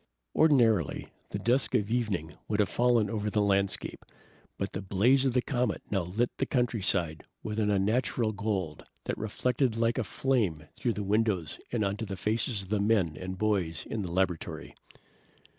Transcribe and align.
Ordinarily, 0.35 1.09
the 1.29 1.37
dusk 1.37 1.75
of 1.75 1.91
evening 1.91 2.33
would 2.47 2.59
have 2.59 2.69
fallen 2.69 3.07
over 3.07 3.29
the 3.29 3.39
landscape, 3.39 4.03
but 4.57 4.73
the 4.73 4.81
blaze 4.81 5.25
of 5.27 5.33
the 5.33 5.43
comet 5.43 5.83
now 5.91 6.01
lit 6.01 6.31
the 6.39 6.47
countryside 6.47 7.23
with 7.43 7.59
an 7.59 7.69
unnatural 7.69 8.31
gold 8.31 8.83
that 9.03 9.15
reflected 9.19 9.77
like 9.77 9.99
a 9.99 10.03
flame 10.03 10.65
through 10.75 10.93
the 10.93 11.03
windows 11.03 11.59
and 11.71 11.85
onto 11.85 12.05
the 12.07 12.17
faces 12.17 12.63
of 12.63 12.69
the 12.69 12.79
men 12.79 13.15
and 13.15 13.37
boys 13.37 13.85
in 13.85 14.01
the 14.01 14.09
laboratory. 14.11 14.73